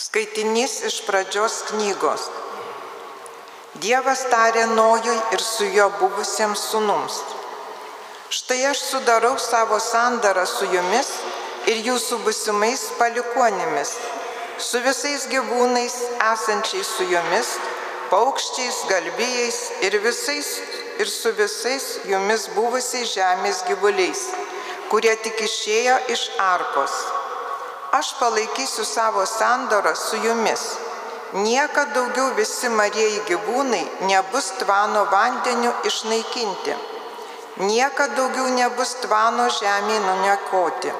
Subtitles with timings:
[0.00, 2.22] Skaitinys iš pradžios knygos.
[3.84, 7.18] Dievas tarė Nojui ir su juo buvusiems sunums.
[8.32, 11.12] Štai aš sudarau savo sandarą su jumis
[11.68, 13.92] ir jūsų busimais palikuonimis,
[14.70, 17.52] su visais gyvūnais esančiais su jumis,
[18.08, 20.54] paukščiais, galvijais ir, visais,
[20.96, 24.30] ir su visais jumis buvusiais žemės gyvuliais,
[24.88, 27.02] kurie tik išėjo iš arkos.
[27.92, 30.60] Aš palaikysiu savo sandorą su jumis.
[31.32, 36.76] Niekada daugiau visi marieji gyvūnai nebus tvano vandeniu išnaikinti.
[37.66, 40.94] Niekada daugiau nebus tvano žemė nuniekoti.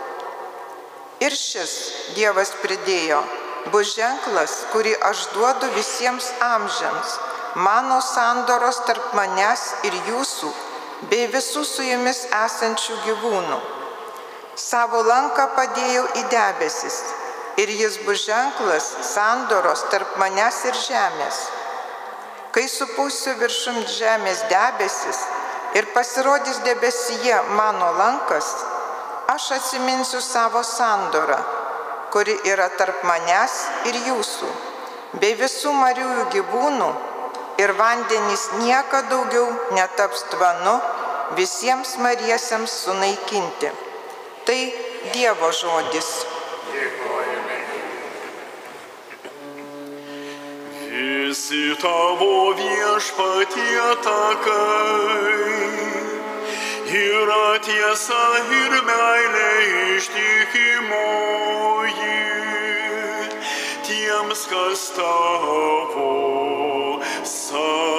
[1.23, 1.79] Ir šis
[2.19, 3.23] Dievas pridėjo,
[3.71, 7.19] bus ženklas, kurį aš duodu visiems amžiams,
[7.55, 10.55] mano sandoros tarp manęs ir jūsų,
[11.11, 13.80] bei visų su jumis esančių gyvūnų.
[14.59, 17.01] Savo lanką padėjau į debesis
[17.61, 21.39] ir jis bus ženklas sandoros tarp manęs ir žemės.
[22.51, 25.21] Kai supūsiu viršum žemės debesis
[25.79, 28.49] ir pasirodys debesyje mano lankas,
[29.31, 31.39] aš atsiminsiu savo sandorą,
[32.11, 33.55] kuri yra tarp manęs
[33.87, 34.49] ir jūsų,
[35.23, 36.91] bei visų mariųjų gyvūnų
[37.63, 40.75] ir vandenys nieka daugiau netaps tvanu
[41.39, 43.90] visiems mariesiems sunaikinti.
[44.51, 44.67] Tai
[45.15, 46.27] Dievo žodis.
[50.91, 55.55] Visi tavo viešpatie takai
[56.99, 58.25] yra tiesa
[58.59, 59.53] ir meilė
[59.95, 60.99] ištikimoji
[63.87, 66.11] tiems, kas tavo
[67.23, 67.90] sandoros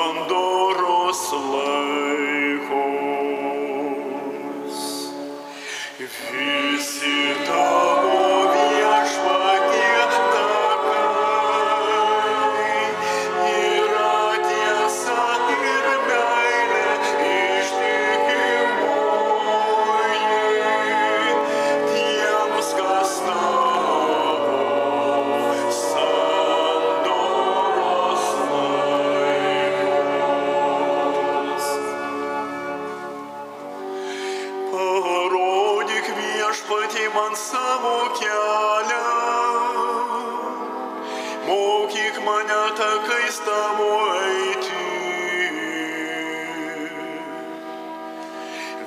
[43.32, 44.72] takais tavo eiti.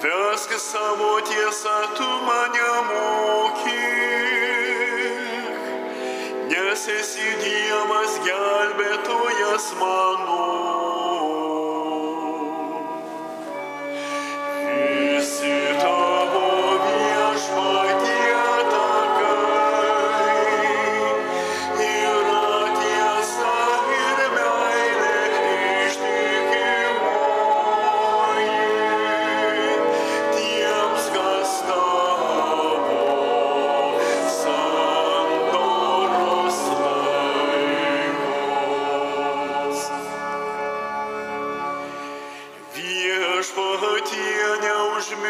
[0.02, 3.72] Vesk savo tiesą, tu mane mokyk,
[6.50, 10.43] nes esi Dievas gelbėtojas mano.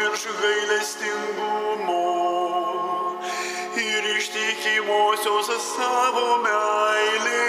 [0.05, 2.05] Neužmirš gailestingumo
[3.77, 7.41] ir ištikimosios savo meilės.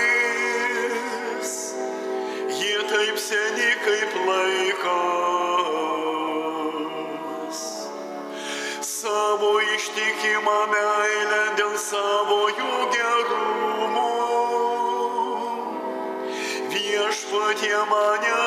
[2.61, 4.87] Jie taip seni kaip laikas.
[8.81, 14.13] Savo ištikimą meilę dėl savo jų gerumo
[16.73, 18.46] viešpatie mane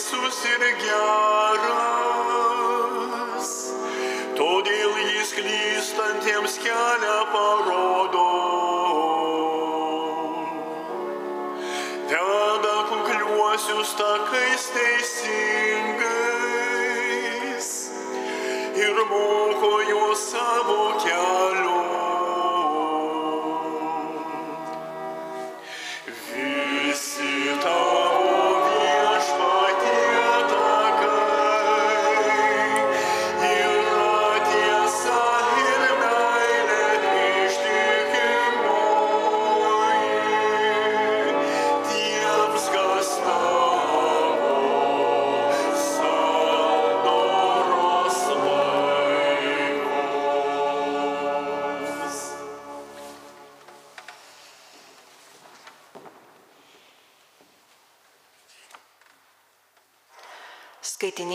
[0.00, 1.68] teisus ir geras,
[4.38, 8.28] todėl jis klystantiems kelią parodo.
[12.08, 15.68] Veda kukliuosius takais teisingais
[18.86, 19.99] ir moko juos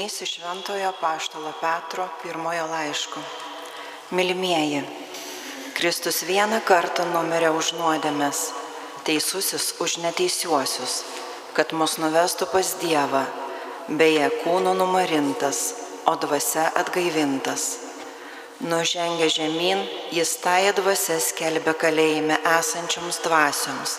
[0.06, 3.20] Skaitinys iš Šventojo Paštalo Petro pirmojo laiško.
[4.12, 4.84] Milimieji,
[5.74, 8.52] Kristus vieną kartą numirė už nuodėmės,
[9.02, 10.94] teisusis už neteisiuosius,
[11.58, 13.24] kad mus nuvestų pas Dievą,
[13.90, 15.74] beje kūno numarintas,
[16.06, 17.64] o dvasia atgaivintas.
[18.62, 19.82] Nužengę žemyn,
[20.12, 23.98] jis tąją dvasę skelbė kalėjime esančioms dvasioms,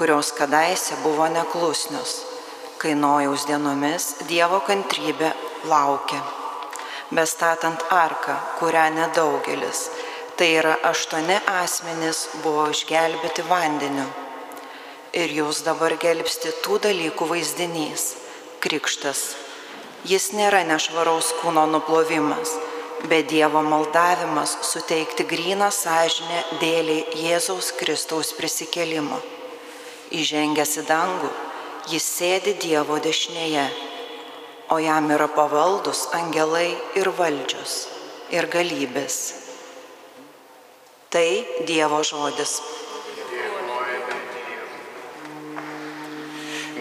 [0.00, 2.25] kurios kadaise buvo neklusnios
[2.78, 5.30] kai nojaus dienomis Dievo kantrybė
[5.70, 6.20] laukia.
[7.14, 9.86] Bestatant arką, kurią nedaugelis,
[10.36, 14.06] tai yra aštuoni asmenys buvo išgelbėti vandeniu.
[15.16, 18.04] Ir jūs dabar gelbsti tų dalykų vaizdinys-
[18.64, 19.22] krikštas.
[20.04, 22.50] Jis nėra nešvaraus kūno nuplovimas,
[23.08, 29.18] bet Dievo maldavimas suteikti gryną sąžinę dėliai Jėzaus Kristaus prisikelimo.
[30.10, 31.30] Įžengęs į dangų,
[31.90, 33.66] jis sėdi Dievo dešinėje,
[34.74, 37.74] o jam yra pavaldus angelai ir valdžios
[38.34, 39.18] ir galybės.
[41.14, 41.28] Tai
[41.68, 42.56] Dievo žodis.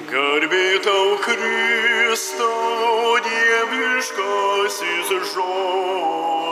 [0.10, 6.45] Garbė tau Kristau, dieviškasis žodis.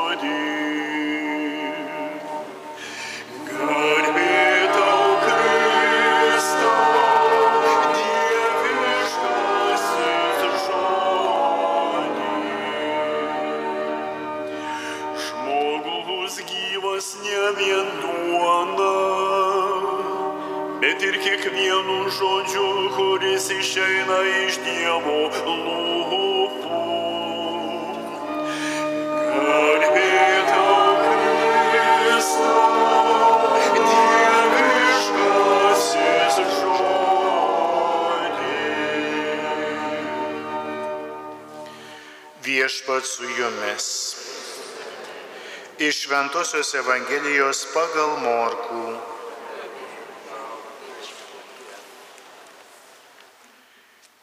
[46.14, 48.82] Šventojios Evangelijos pagal Morkų.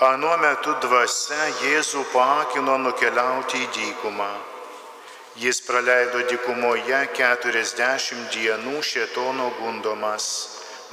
[0.06, 4.30] Anuo metu dvasia Jėzų paakino nukeliauti į dykumą.
[5.42, 10.30] Jis praleido dykumoje 40 dienų šetono gundomas,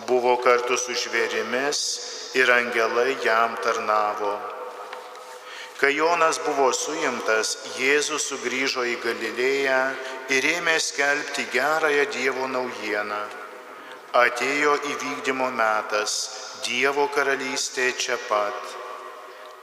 [0.10, 1.88] buvo kartu su žvėrimis
[2.42, 4.57] ir angelai jam tarnavo.
[5.78, 9.82] Kai Jonas buvo suimtas, Jėzus sugrįžo į Galilėją
[10.34, 13.20] ir ėmė skelbti gerąją Dievo naujieną.
[14.18, 16.16] Atėjo įvykdymo metas,
[16.66, 18.74] Dievo karalystė čia pat.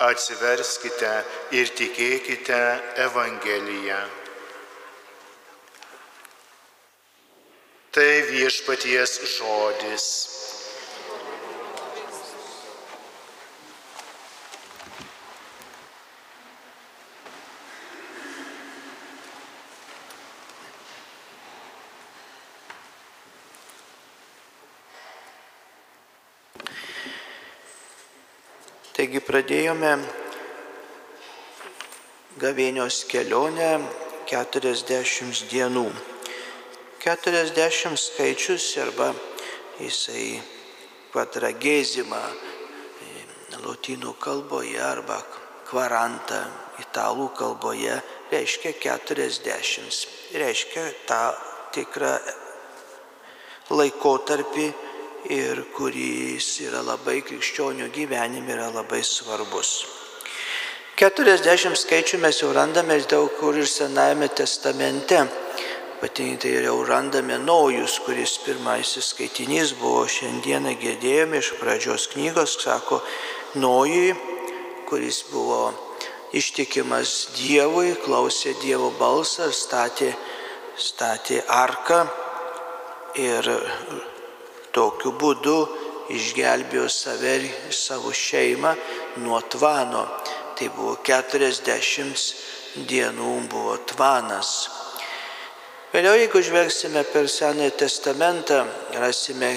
[0.07, 1.11] Atsiverskite
[1.59, 2.63] ir tikėkite
[3.09, 3.99] Evangeliją.
[7.95, 10.07] Tai viešpaties žodis.
[29.05, 29.89] Taigi pradėjome
[32.41, 33.67] gavėnios kelionę
[34.31, 35.83] 40 dienų.
[37.05, 39.11] 40 skaičius arba
[39.77, 40.39] jisai
[41.13, 42.23] kvadragėzima
[43.67, 45.21] lotynų kalboje arba
[45.69, 46.41] kvaranta
[46.87, 48.01] italų kalboje
[48.33, 50.01] reiškia 40.
[50.33, 51.21] Reiškia tą
[51.77, 52.15] tikrą
[53.69, 54.73] laikotarpį
[55.31, 59.85] ir kuris yra labai krikščionių gyvenime yra labai svarbus.
[61.01, 65.25] 40 skaičių mes jau randame daug kur ir Senajame testamente.
[65.99, 73.01] Ypatingai tai jau randame naujus, kuris pirmasis skaitinys buvo šiandieną girdėjome iš pradžios knygos, sako
[73.57, 74.13] Nojui,
[74.87, 75.73] kuris buvo
[76.37, 80.11] ištikimas Dievui, klausė Dievo balsą ir statė,
[80.77, 82.05] statė arką
[83.17, 83.49] ir
[84.75, 85.59] tokiu būdu
[86.13, 88.75] išgelbėjo save ir savo šeimą
[89.25, 90.05] nuo tvano.
[90.55, 94.51] Tai buvo 40 dienų buvo tvanas.
[95.95, 98.65] Vėliau, jeigu žvelgsime per Senąjį testamentą,
[98.99, 99.51] rasime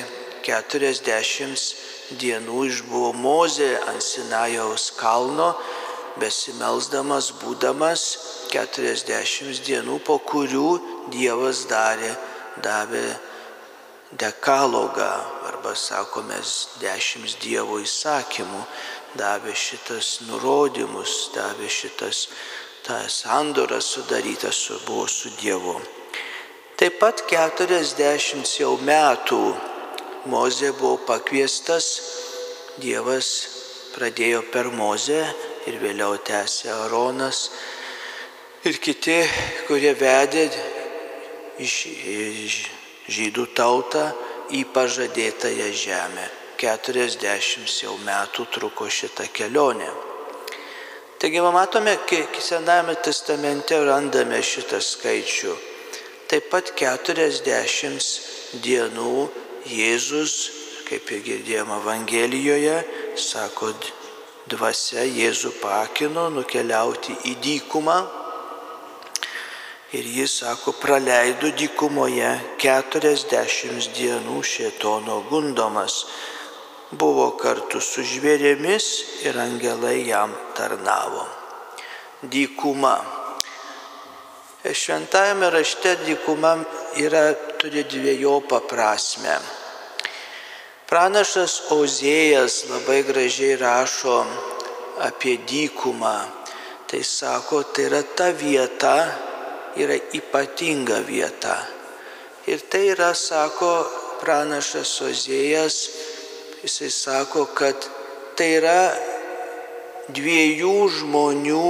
[0.45, 5.55] 40 dienų išbuvo Mozė ant Sinajaus kalno,
[6.21, 8.03] besimelsdamas, būdamas
[8.53, 10.69] 40 dienų, po kurių
[11.13, 12.13] Dievas darė,
[12.61, 13.07] davė
[14.11, 15.11] dekalogą,
[15.47, 16.39] arba sakome,
[16.79, 18.61] dešimt Dievo įsakymų,
[19.19, 22.27] davė šitas nurodymus, davė šitas
[22.87, 25.75] tą sandorą sudarytą su, buvo su Dievu.
[26.77, 29.41] Taip pat 40 jau metų
[30.27, 31.85] Mozė buvo pakviestas,
[32.77, 33.27] Dievas
[33.95, 35.23] pradėjo per Mozę
[35.67, 37.47] ir vėliau tęsė Aronas
[38.67, 39.17] ir kiti,
[39.67, 40.43] kurie vedė
[41.63, 42.57] iš, iš
[43.07, 44.09] žydų tautą
[44.51, 46.27] į pažadėtąją žemę.
[46.57, 49.89] 40 jau metų truko šitą kelionę.
[51.17, 55.53] Taigi matome, kiek Sename testamente randame šitą skaičių.
[56.29, 59.13] Taip pat 40 dienų
[59.65, 60.33] Jėzus,
[60.89, 62.77] kaip ir girdėjome Evangelijoje,
[63.17, 63.71] sako,
[64.51, 67.97] dvasia Jėzų pakino nukeliauti į dykumą.
[69.95, 72.27] Ir jis sako, praleido dykumoje
[72.59, 76.01] 40 dienų šėtono gundomas.
[76.91, 78.87] Buvo kartu su žvėrėmis
[79.23, 81.23] ir angelai jam tarnavo.
[82.19, 82.97] Dykuma.
[84.67, 86.57] Šventajame rašte dykuma
[86.99, 89.37] yra, turi dviejopą prasme.
[90.91, 94.17] Pranašas Ozėjas labai gražiai rašo
[95.07, 96.17] apie dykumą.
[96.91, 98.97] Tai sako, tai yra ta vieta,
[99.77, 101.57] yra ypatinga vieta.
[102.47, 103.71] Ir tai yra, sako
[104.21, 105.77] pranašas Ozėjas,
[106.63, 107.89] jisai sako, kad
[108.37, 108.79] tai yra
[110.15, 111.67] dviejų žmonių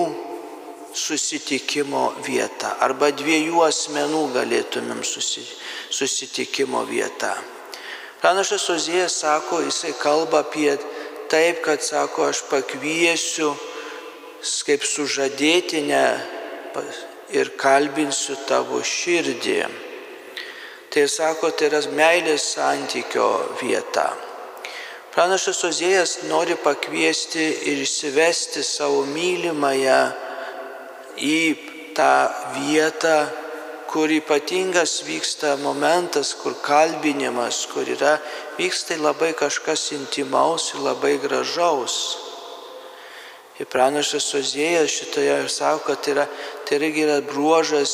[0.97, 7.35] susitikimo vieta arba dviejų asmenų galėtumėm susitikimo vieta.
[8.21, 10.71] Pranašas Ozėjas sako, jisai kalba apie
[11.29, 13.51] taip, kad sako, aš pakviesiu
[14.65, 16.05] kaip sužadėtinę
[17.34, 19.60] ir kalbinsiu tavo širdį.
[20.93, 23.27] Tai sako, tai yra meilės santykio
[23.62, 24.07] vieta.
[25.13, 30.00] Pranašas Ozėjas nori pakviesti ir įsivesti savo mylimąją
[31.17, 31.39] į
[31.98, 32.13] tą
[32.60, 33.17] vietą,
[33.88, 38.17] kur ypatingas vyksta momentas, kur kalbinimas, kur yra,
[38.60, 41.98] vyksta labai kažkas intimaus ir labai gražaus.
[43.57, 46.25] Ir pranašas Ozėjas šitoje sako, kad tai, yra,
[46.67, 47.91] tai irgi yra bruožas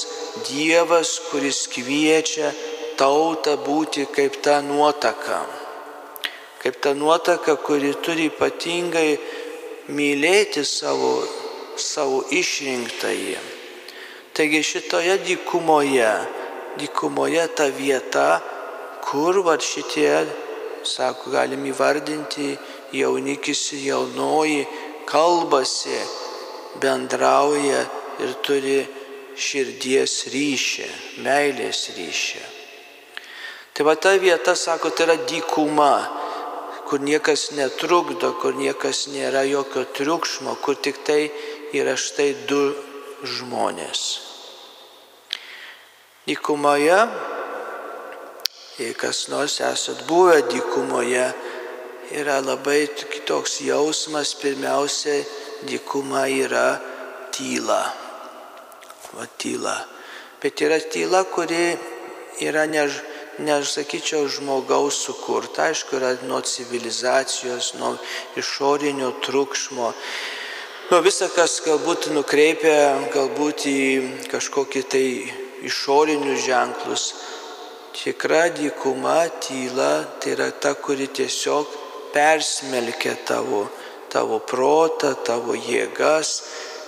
[0.49, 2.49] Dievas, kuris kviečia
[2.97, 5.43] tautą būti kaip ta nuotaka.
[6.57, 9.19] Kaip ta nuotaka, kuri turi ypatingai
[9.93, 11.21] mylėti savo,
[11.77, 13.37] savo išrinktąjį.
[14.33, 16.09] Taigi šitoje dykumoje,
[16.81, 18.41] dykumoje ta vieta,
[19.05, 20.25] kur va šitie,
[20.81, 22.55] sako, galim įvardinti
[22.97, 24.63] jaunikis ir jaunoji,
[25.05, 25.99] kalbasi,
[26.81, 27.83] bendrauja
[28.23, 28.81] ir turi
[29.35, 30.89] širdies ryšį,
[31.25, 32.43] meilės ryšį.
[33.73, 35.93] Tai va ta vieta, sako, tai yra dykuma,
[36.85, 41.31] kur niekas netrukdo, kur niekas nėra jokio triukšmo, kur tik tai
[41.73, 42.61] yra štai du
[43.25, 44.03] žmonės.
[46.29, 46.99] Dykumoje,
[48.77, 51.25] jei kas nors esat buvę dykumoje,
[52.13, 55.17] yra labai kitoks jausmas, pirmiausia,
[55.65, 56.77] dykuma yra
[57.33, 58.02] tyla.
[59.13, 59.75] Va tyla.
[60.41, 61.77] Bet yra tyla, kuri
[62.41, 62.87] yra ne,
[63.39, 67.93] nesakyčiau, žmogaus sukurta, aišku, yra nuo civilizacijos, nuo
[68.37, 69.93] išorinio trukšmo,
[70.89, 72.75] nuo visą, kas galbūt nukreipia
[73.13, 73.79] galbūt į
[74.33, 75.07] kažkokį tai
[75.69, 77.05] išorinius ženklus.
[77.93, 81.69] Tikra dykuma, tyla, tai yra ta, kuri tiesiog
[82.13, 83.67] persmelkia tavo,
[84.11, 86.41] tavo protą, tavo jėgas,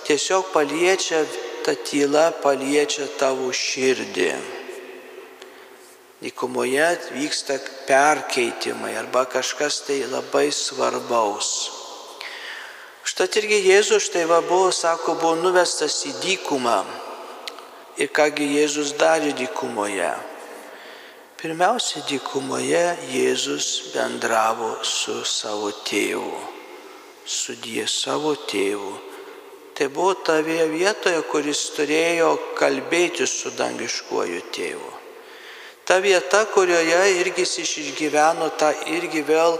[0.06, 1.22] tiesiog paliečia,
[1.66, 4.30] ta tyla paliečia tavo širdį.
[6.22, 7.56] Dykumoje vyksta
[7.88, 11.50] perkeitimai arba kažkas tai labai svarbaus.
[13.02, 16.78] Štat irgi Jėzus štai va buvo, sako, buvo nuvestas į dykumą.
[17.98, 20.12] Ir kągi Jėzus darė dykumoje.
[21.42, 26.38] Pirmiausia, dykumoje Jėzus bendravo su savo tėvu,
[27.26, 28.94] su die savo tėvu.
[29.76, 34.92] Tai buvo ta vietoje, kuris turėjo kalbėti su dangiškuoju tėvu.
[35.84, 39.58] Ta vieta, kurioje irgi jis išgyveno tą irgi vėl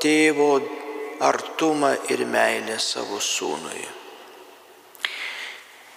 [0.00, 0.52] tėvo
[1.26, 3.82] artumą ir meilę savo sūnui.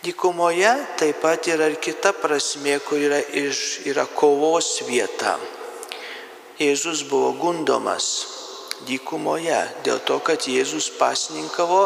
[0.03, 5.37] Dykumoje taip pat yra ir kita prasme, kur yra, iš, yra kovos vieta.
[6.59, 8.09] Jėzus buvo gundomas
[8.89, 11.85] dykumoje dėl to, kad Jėzus pasninkavo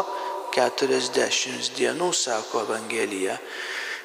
[0.58, 3.38] 40 dienų, sako Evangelija.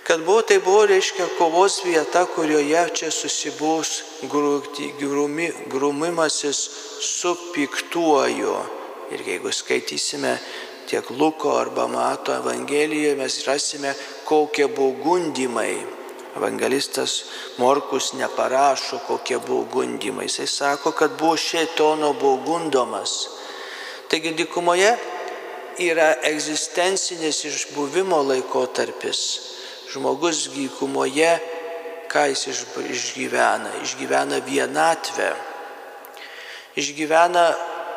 [0.04, 3.92] Kad buvo, tai buvo, reiškia, kovos vieta, kurioje čia susibūs
[5.00, 6.60] grumi, grumimasis
[7.00, 8.56] su piktuoju.
[9.16, 10.34] Ir jeigu skaitysime
[10.90, 13.94] tiek Luko arba Mato Evangelijoje, mes rasime,
[14.28, 15.78] kokie buvo gundimai.
[16.36, 17.24] Evangelistas
[17.58, 20.28] Morkus neparašo, kokie buvo gundimai.
[20.28, 23.16] Jisai sako, kad buvo šėtono buvo gundomas.
[24.12, 24.98] Taigi dykumoje
[25.80, 29.20] yra egzistencinis išbuvimo laikotarpis.
[29.94, 31.32] Žmogus gykumoje,
[32.10, 32.48] ką jis
[32.94, 33.72] išgyvena?
[33.86, 35.30] Išgyvena vienatvę.
[36.78, 37.46] Išgyvena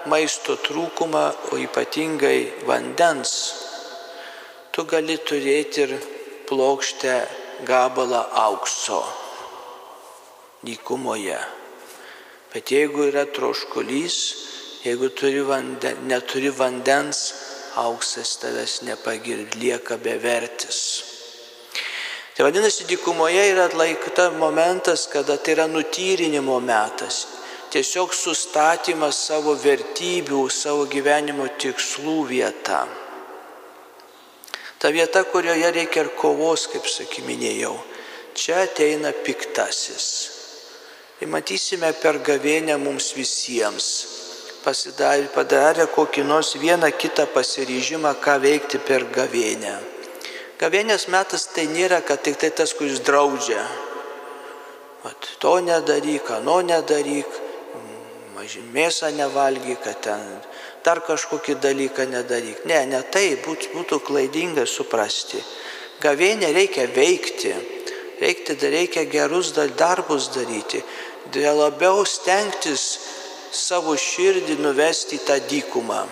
[0.06, 3.33] maisto trūkumą, o ypatingai vandens.
[4.73, 5.97] Tu gali turėti ir
[6.49, 7.16] plokštę
[7.64, 9.00] gabalą aukso
[10.66, 11.38] dykumoje.
[12.52, 14.16] Bet jeigu yra troškulys,
[14.85, 17.33] jeigu turi vanden, neturi vandens,
[17.76, 20.80] auksas tavęs nepagird, lieka bevertis.
[22.35, 27.26] Tai vadinasi, dykumoje yra atlaikta momentas, kada tai yra nutyrinimo metas.
[27.73, 32.85] Tiesiog sustatymas savo vertybių, savo gyvenimo tikslų vieta.
[34.78, 37.75] Ta vieta, kurioje reikia ir kovos, kaip sakyminėjau.
[38.37, 40.06] Čia ateina piktasis.
[41.25, 43.88] Ir matysime per gavėnę mums visiems
[44.66, 49.76] pasidarė, padarė kokį nors vieną kitą pasiryžimą, ką veikti per gavėnę.
[50.58, 53.62] Gavėnės metas tai nėra, kad tik tai tas, kuris draudžia.
[55.04, 57.42] Vat, to nedaryk, ano nedaryk,
[58.73, 60.25] mėsą nevalgyk, kad ten
[60.87, 62.64] dar kažkokį dalyką nedaryk.
[62.66, 65.42] Ne, ne tai būt, būtų klaidinga suprasti.
[66.02, 67.52] Gavėnė reikia veikti,
[68.20, 70.82] reikti, reikia gerus darbus daryti,
[71.35, 73.15] labiau stengtis
[73.53, 76.05] savo širdį nuvesti į tą dykumą.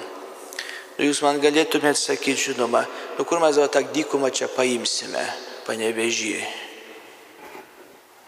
[0.94, 2.84] Nu, jūs man galėtumėte sakyti, žinoma,
[3.18, 5.24] nu kur mes tą dykumą čia paimsime,
[5.66, 6.36] panevežį.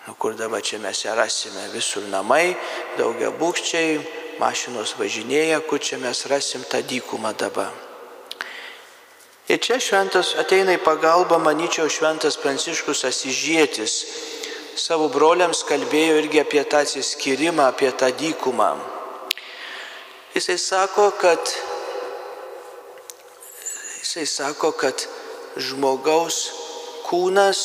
[0.06, 2.56] Nu, kur dabar čia mes ją rasime, visur namai,
[2.98, 3.98] daugia būkščiai,
[4.42, 7.70] mašinos važinėja, kur čia mes rasim tą dykumą dabar.
[9.46, 13.94] Ir čia šventas ateina į pagalbą, manyčiau, šventas Pranciškus Asižėtis.
[14.74, 18.95] Savo broliams kalbėjo irgi apie tą atsiskyrimą, apie tą dykumą.
[20.36, 21.38] Jisai sako, kad,
[24.00, 25.06] jisai sako, kad
[25.56, 26.36] žmogaus
[27.06, 27.60] kūnas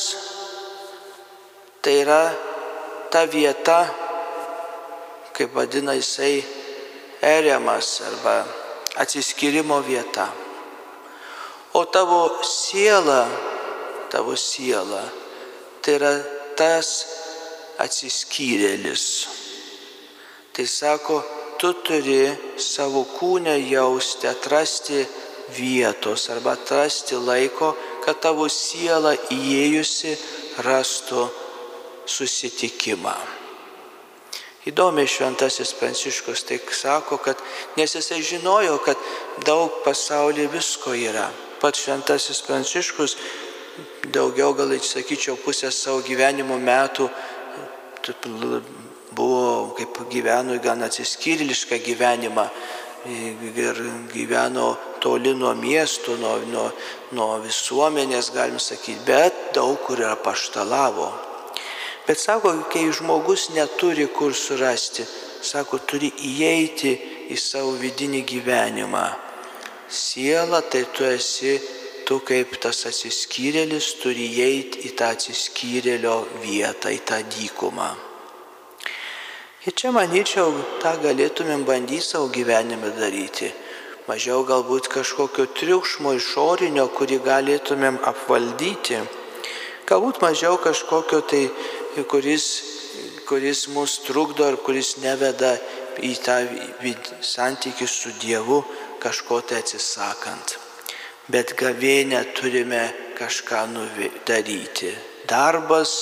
[1.83, 2.21] tai yra
[3.11, 3.81] ta vieta,
[5.35, 6.45] kaip vadina jisai,
[7.19, 8.37] eriamas arba
[9.03, 10.29] atsiskyrimo vieta.
[11.75, 13.27] O tavo siela,
[14.15, 15.03] tavo siela,
[15.83, 16.15] tai yra
[16.55, 16.95] tas
[17.83, 19.05] atsiskyrėlis.
[20.55, 21.19] Tai sako,
[21.61, 22.25] tu turi
[22.57, 25.03] savo kūnę jausti, atrasti
[25.53, 30.15] vietos arba atrasti laiko, kad tavo siela įėjusi
[30.65, 31.27] rastų
[32.09, 33.13] susitikimą.
[34.69, 37.37] Įdomiai šventasis Pranciškus tai sako, kad
[37.77, 38.97] nes jisai žinojo, kad
[39.45, 41.29] daug pasaulyje visko yra.
[41.61, 43.17] Pats šventasis Pranciškus
[44.13, 47.09] daugiau gal, sakyčiau, pusę savo gyvenimo metų
[49.81, 52.45] kaip gyveno, gan atsiskyrilišką gyvenimą
[53.09, 53.79] ir
[54.13, 56.67] gyveno toli nuo miestų, nuo, nuo,
[57.17, 61.09] nuo visuomenės, galim sakyti, bet daug kur yra paštalavo.
[62.05, 65.05] Bet sako, kai žmogus neturi kur surasti,
[65.41, 66.93] sako, turi įeiti
[67.31, 69.05] į savo vidinį gyvenimą.
[69.89, 71.57] Siela tai tu esi,
[72.05, 78.10] tu kaip tas atsiskyrėlis turi įeiti į tą atsiskyrėlio vietą, į tą dykumą.
[79.61, 83.51] Ir čia manyčiau, tą galėtumėm bandyti savo gyvenime daryti.
[84.07, 88.97] Mažiau galbūt kažkokio triukšmo išorinio, kurį galėtumėm apvaldyti.
[89.85, 91.43] Galbūt mažiau kažkokio tai,
[92.09, 92.47] kuris,
[93.29, 95.53] kuris mus trukdo ar kuris neveda
[96.01, 96.39] į tą
[97.21, 98.63] santykių su Dievu
[98.97, 100.57] kažko tai atsisakant.
[101.29, 102.87] Bet gavėnę turime
[103.21, 103.67] kažką
[104.25, 104.89] daryti.
[105.29, 105.99] Darbas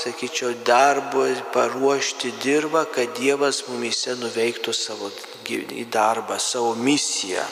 [0.00, 5.10] sakyčiau, darbo paruošti dirbą, kad Dievas mumise nuveiktų savo
[5.92, 7.44] darbą, savo misiją.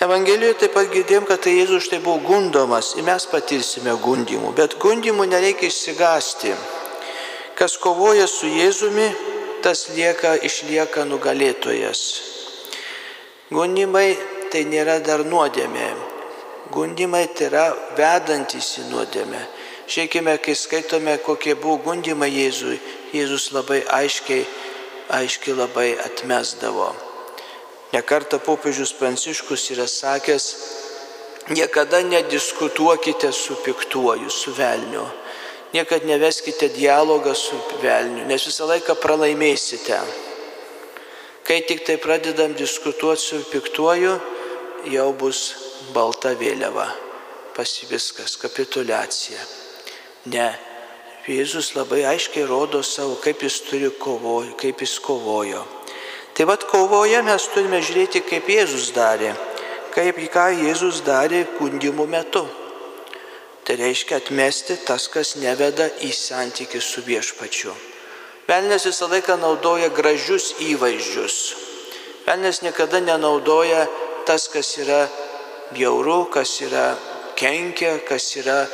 [0.00, 4.78] Evangelijoje taip pat girdėjom, kad tai Jėzus štai buvo gundomas ir mes patirsime gundimų, bet
[4.80, 6.54] gundimų nereikia išsigasti.
[7.58, 9.10] Kas kovoja su Jėzumi,
[9.60, 12.00] tas lieka, išlieka nugalėtojas.
[13.52, 14.14] Gundimai
[14.48, 15.90] tai nėra dar nuodėmė.
[16.72, 17.66] Gundimai tai yra
[17.98, 19.42] vedantis į nuodėmę.
[19.90, 22.76] Žiūrėkime, kai skaitome, kokie buvo gundimai Jėzui,
[23.10, 24.44] Jėzus labai aiškiai,
[25.10, 26.92] aiškiai labai atmesdavo.
[27.90, 30.46] Nekarta popiežius Pranciškus yra sakęs,
[31.50, 35.08] niekada nediskutuokite su piktuoju, su velniu.
[35.74, 39.98] Niekad neveskite dialogą su velniu, nes visą laiką pralaimėsite.
[41.46, 44.18] Kai tik tai pradedam diskutuoti su piktuoju,
[44.94, 45.40] jau bus
[45.94, 46.86] balta vėliava.
[47.58, 49.59] Pasiviskas, kapitulacija.
[50.26, 50.50] Ne.
[51.30, 55.62] Jėzus labai aiškiai rodo savo, kaip jis turi kovojo, kaip jis kovojo.
[56.34, 59.30] Tai vad kovoje mes turime žiūrėti, kaip Jėzus darė,
[59.94, 62.42] kaip ką Jėzus darė kundimų metu.
[63.64, 67.76] Tai reiškia atmesti tas, kas neveda į santykių su viešpačiu.
[68.48, 71.36] Velnes visą laiką naudoja gražius įvaizdžius.
[72.26, 73.84] Velnes niekada nenaudoja
[74.26, 75.04] tas, kas yra
[75.70, 76.96] bjauru, kas yra
[77.38, 78.64] kenkia, kas yra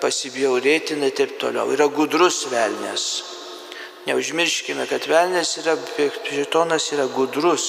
[0.00, 1.70] pasibjaurėtina ir taip toliau.
[1.74, 3.06] Yra gudrus velnės.
[4.08, 5.76] Neužmirškime, kad velnės yra,
[6.28, 7.66] šitonas yra gudrus.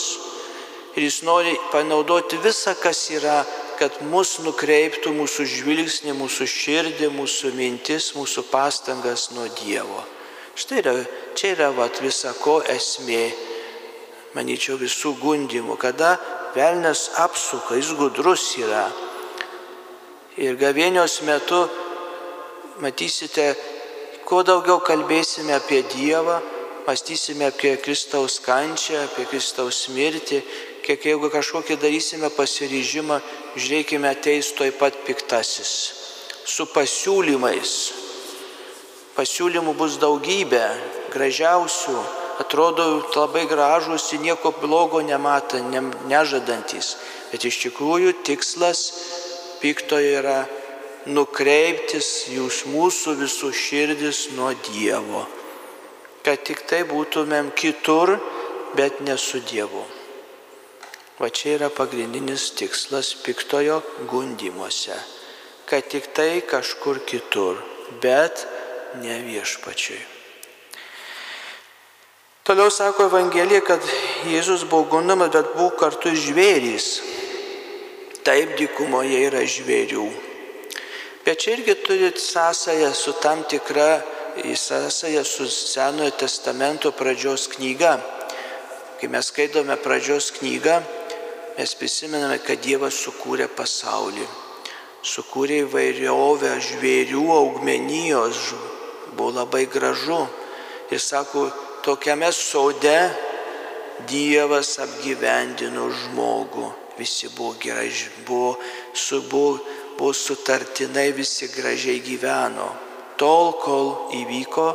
[0.96, 3.42] Ir jis nori panaudoti visą, kas yra,
[3.80, 10.04] kad mus nukreiptų mūsų žvilgsnį, mūsų širdį, mūsų mintis, mūsų pastangas nuo Dievo.
[10.56, 10.94] Štai yra,
[11.36, 13.32] čia yra vat, visako esmė,
[14.36, 16.18] manyčiau, visų gundimų, kada
[16.56, 18.90] velnės apsuka, jis gudrus yra.
[20.40, 21.66] Ir gavėnios metu
[22.80, 23.52] matysite,
[24.26, 26.40] kuo daugiau kalbėsime apie Dievą,
[26.88, 30.42] mąstysime apie Kristaus kančią, apie Kristaus mirtį,
[30.86, 33.20] kiek jeigu kažkokį darysime pasiryžimą,
[33.56, 35.74] žiūrėkime ateis toj pat piktasis.
[36.46, 37.76] Su pasiūlymais.
[39.18, 40.64] Pasiūlymų bus daugybė,
[41.14, 41.98] gražiausių,
[42.42, 46.96] atrodo labai gražus nieko blogo nemata, ne, nežadantis.
[47.32, 48.82] Bet iš tikrųjų tikslas
[49.62, 50.40] piktojo yra
[51.10, 55.26] nukreiptis jūs mūsų visų širdis nuo Dievo,
[56.26, 58.18] kad tik tai būtumėm kitur,
[58.78, 59.84] bet ne su Dievu.
[61.22, 64.98] Va čia yra pagrindinis tikslas piktojo gundimuose,
[65.70, 67.62] kad tik tai kažkur kitur,
[68.02, 68.46] bet
[69.02, 70.02] ne viešpačiui.
[72.44, 73.86] Toliau sako Evangelija, kad
[74.26, 76.88] Jėzus buvo gundamas, bet buvo kartu žvėrys.
[78.26, 80.31] Taip dykumoje yra žvėrių.
[81.26, 84.02] Bet čia irgi turi sąsąją su tam tikra
[84.56, 88.00] sąsąją su Senojo testamento pradžios knyga.
[89.00, 90.82] Kai mes skaitome pradžios knygą,
[91.58, 94.28] mes prisimename, kad Dievas sukūrė pasaulį.
[95.02, 98.54] Sukūrė įvairiovę žvėrių, augmenijos,
[99.18, 100.22] buvo labai gražu.
[100.94, 101.50] Ir sako,
[101.82, 103.00] tokiame sode
[104.08, 106.70] Dievas apgyvendino žmogų.
[107.00, 107.90] Visi buvo gerai,
[108.28, 108.60] buvo,
[108.94, 109.58] su, buvo,
[110.02, 112.66] buvo sutartinai, visi gražiai gyveno.
[113.22, 114.66] Tol, kol įvyko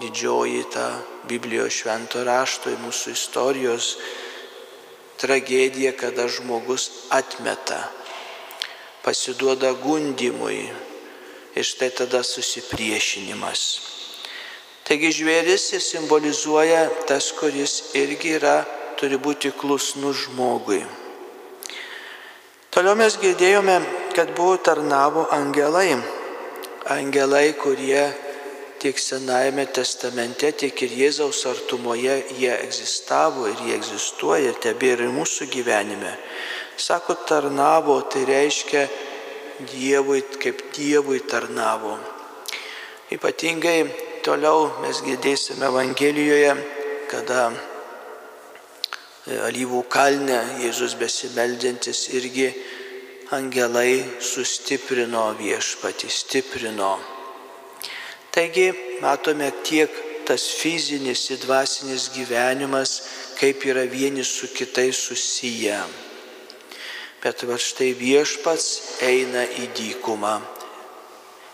[0.00, 0.86] didžioji ta
[1.28, 3.90] Biblijos švento rašto į mūsų istorijos
[5.20, 7.82] tragedija, kada žmogus atmeta,
[9.04, 10.64] pasiduoda gundimui
[11.52, 13.60] ir štai tada susipriešinimas.
[14.88, 18.62] Taigi žvėris simbolizuoja tas, kuris irgi yra,
[18.96, 20.80] turi būti klusnus žmogui.
[22.72, 23.76] Toliau mes girdėjome,
[24.12, 25.96] kad buvo tarnavo angelai.
[26.90, 28.02] Angelai, kurie
[28.78, 35.14] tiek Senajame testamente, tiek ir Jėzaus artumoje jie egzistavo ir jie egzistuoja ir tebėra ir
[35.14, 36.16] mūsų gyvenime.
[36.76, 38.86] Sako, tarnavo, tai reiškia
[39.70, 41.94] Dievui, kaip Dievui tarnavo.
[43.14, 43.84] Ypatingai
[44.26, 46.56] toliau mes girdėsime Evangelijoje,
[47.12, 47.52] kada
[49.46, 52.48] alyvų kalne Jėzus besimeldžiantis irgi
[53.32, 56.92] angelai sustiprino viešpatį, stiprino.
[58.32, 58.68] Taigi
[59.00, 59.92] matome tiek
[60.28, 62.92] tas fizinis ir dvasinis gyvenimas,
[63.40, 65.80] kaip yra vieni su kitais susiję.
[67.22, 68.66] Bet va štai viešpats
[69.06, 70.36] eina į dykumą.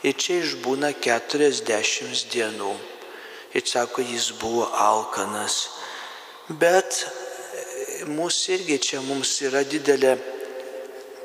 [0.06, 2.74] Ir čia išbūna 40 dienų.
[3.56, 5.56] Ir sako, jis buvo alkanas.
[6.48, 7.02] Bet
[8.08, 10.16] mūsų irgi čia mums yra didelė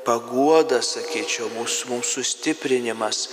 [0.06, 3.28] paguoda, sakyčiau, mūsų, mums sustiprinimas,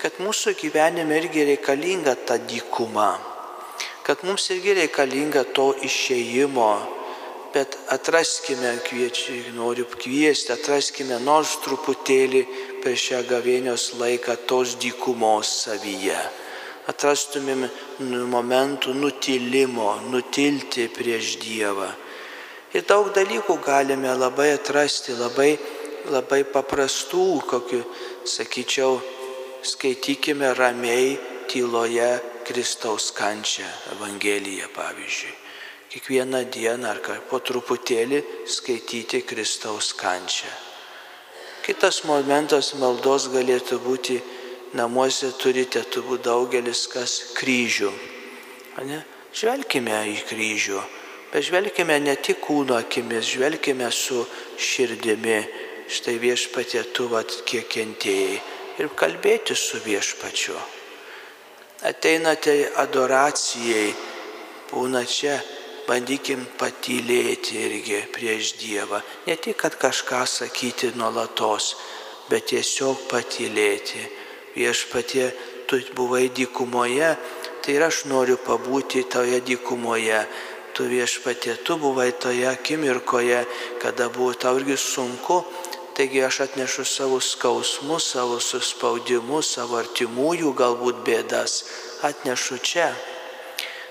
[0.00, 3.12] kad mūsų gyvenime irgi reikalinga ta dykuma,
[4.06, 6.72] kad mums irgi reikalinga to išėjimo,
[7.54, 12.44] bet atraskime, kviečiu, noriu kviesti, atraskime nors truputėlį
[12.84, 16.18] per šią gavėnios laiką tos dykumos savyje.
[16.90, 17.66] Atrastumėm
[18.30, 21.90] momentų nutilimo, nutilti prieš Dievą.
[22.74, 25.56] Ir daug dalykų galime labai atrasti, labai,
[26.08, 27.82] labai paprastų, kokiu,
[28.24, 29.00] sakyčiau,
[29.62, 31.18] skaitykime ramiai
[31.50, 35.36] tyloje Kristaus kančią, Evangeliją pavyzdžiui.
[35.90, 40.50] Kiekvieną dieną ar po truputėlį skaityti Kristaus kančią.
[41.66, 44.20] Kitas momentas maldos galėtų būti,
[44.78, 47.90] namuose turite turbūt daugelis kas kryžių.
[48.86, 49.02] Ne?
[49.34, 50.80] Žvelkime į kryžių,
[51.32, 54.24] bet žvelkime ne tik kūno akimis, žvelkime su
[54.58, 55.40] širdimi.
[55.90, 58.36] Štai viešpatė tu vat kiek kentėjai
[58.78, 60.54] ir kalbėti su viešpačiu.
[61.90, 63.88] Ateinate adoracijai,
[64.70, 65.34] būna čia
[65.88, 69.00] bandykim patylėti irgi prieš Dievą.
[69.26, 71.74] Ne tik, kad kažką sakyti nuolatos,
[72.30, 74.04] bet tiesiog patylėti.
[74.54, 75.26] Viešpatie,
[75.66, 77.10] tu buvai dykumoje,
[77.62, 80.22] tai ir aš noriu pabūti toje dykumoje.
[80.74, 83.42] Tu viešpatie, tu buvai toje akimirkoje,
[83.82, 85.42] kada buvo tau irgi sunku,
[86.00, 91.58] taigi aš atnešu savo skausmus, savo suspaudimus, savo artimųjų galbūt bėdas,
[92.08, 92.86] atnešu čia.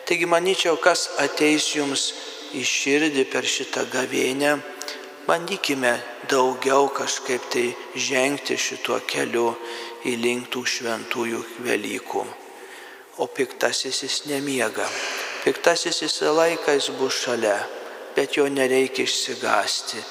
[0.10, 2.08] Taigi manyčiau, kas ateis jums
[2.58, 4.56] į širdį per šitą gavėnę,
[5.30, 5.93] bandykime
[6.34, 9.52] daugiau kažkaip tai žengti šituo keliu
[10.02, 12.26] į linktų šventųjų Velykų.
[13.22, 14.89] O piktasis jis nemiega.
[15.45, 17.60] Piktasis visą laiką jis bus šalia,
[18.17, 20.02] bet jo nereikia išsigasti,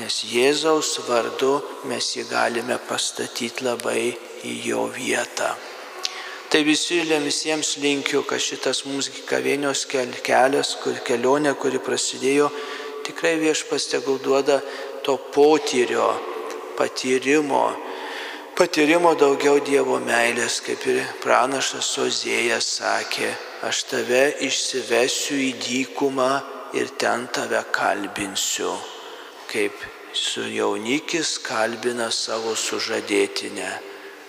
[0.00, 5.54] nes Jėzaus vardu mes jį galime pastatyti labai į jo vietą.
[6.50, 12.50] Tai visi, visiems linkiu, kad šitas mūsų kavėnios kelias, kur kelionė, kuri prasidėjo,
[13.06, 14.60] tikrai viešpas tegul duoda
[15.02, 16.12] to potyrio,
[16.78, 17.64] patyrimo,
[18.54, 23.34] patyrimo daugiau Dievo meilės, kaip ir pranašas Ozėjas sakė,
[23.66, 26.32] aš tave išsivesiu į dykumą
[26.78, 28.76] ir ten tave kalbinsiu,
[29.54, 29.74] kaip
[30.14, 33.70] su jaunikis kalbina savo sužadėtinę.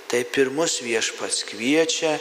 [0.09, 2.11] Taip ir mus viešpats kviečia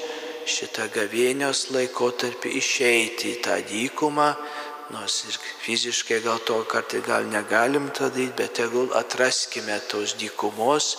[0.49, 4.31] šitą gavėnios laikotarpį išeiti į tą dykumą,
[4.97, 5.37] nors ir
[5.67, 10.95] fiziškai gal to kartai gal negalim tą daryti, bet tegul atraskime tos dykumos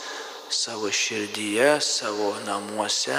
[0.49, 3.17] savo širdyje, savo namuose,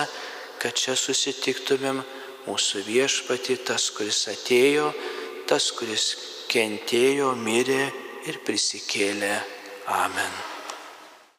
[0.63, 2.05] kad čia susitiktumėm
[2.47, 4.93] mūsų viešpati, tas, kuris atėjo,
[5.51, 6.11] tas, kuris
[6.51, 9.33] kentėjo, mirė ir prisikėlė.
[10.03, 10.56] Amen.